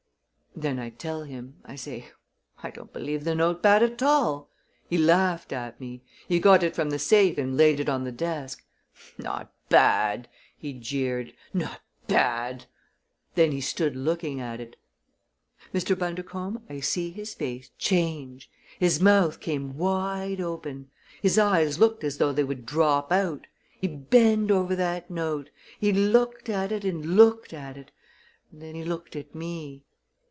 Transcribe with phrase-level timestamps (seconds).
[0.53, 1.59] "Then I tell him.
[1.63, 2.09] I say:
[2.61, 4.51] 'I don't believe the note bad at all!'
[4.89, 6.03] He laughed at me.
[6.27, 8.61] He got it from the safe and laid it on the desk.
[9.17, 10.27] 'Not bad!'
[10.57, 11.33] he jeered.
[11.53, 12.65] 'Not bad!'
[13.35, 14.75] Then he stood looking at it.
[15.73, 15.97] "Mr.
[15.97, 18.51] Bundercombe, I see his face change.
[18.77, 20.89] His mouth came wide open;
[21.21, 23.47] his eyes looked as though they would drop out.
[23.79, 25.49] He bend over that note.
[25.79, 27.91] He looked at it and looked at it;
[28.51, 29.85] and then he looked at me.